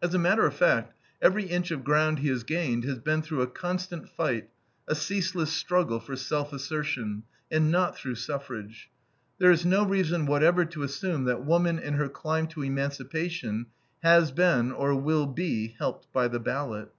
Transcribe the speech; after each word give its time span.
As 0.00 0.14
a 0.14 0.20
matter 0.20 0.46
of 0.46 0.54
fact, 0.54 0.94
every 1.20 1.46
inch 1.46 1.72
of 1.72 1.82
ground 1.82 2.20
he 2.20 2.28
has 2.28 2.44
gained 2.44 2.84
has 2.84 3.00
been 3.00 3.22
through 3.22 3.42
a 3.42 3.48
constant 3.48 4.08
fight, 4.08 4.48
a 4.86 4.94
ceaseless 4.94 5.52
struggle 5.52 5.98
for 5.98 6.14
self 6.14 6.52
assertion, 6.52 7.24
and 7.50 7.72
not 7.72 7.96
through 7.98 8.14
suffrage. 8.14 8.88
There 9.38 9.50
is 9.50 9.66
no 9.66 9.84
reason 9.84 10.26
whatever 10.26 10.64
to 10.64 10.84
assume 10.84 11.24
that 11.24 11.44
woman, 11.44 11.80
in 11.80 11.94
her 11.94 12.08
climb 12.08 12.46
to 12.50 12.62
emancipation, 12.62 13.66
has 14.04 14.30
been, 14.30 14.70
or 14.70 14.94
will 14.94 15.26
be, 15.26 15.74
helped 15.76 16.06
by 16.12 16.28
the 16.28 16.38
ballot. 16.38 16.90